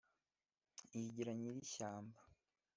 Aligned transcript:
yigira 0.97 1.31
nyirishyamba 1.39 2.19